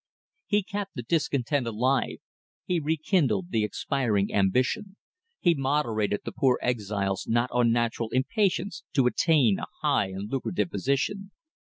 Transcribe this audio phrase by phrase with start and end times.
[0.47, 2.17] He kept the discontent alive,
[2.65, 4.95] he rekindled the expiring ambition,
[5.39, 11.29] he moderated the poor exile's not unnatural impatience to attain a high and lucrative position.